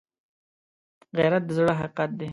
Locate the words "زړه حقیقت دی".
1.57-2.29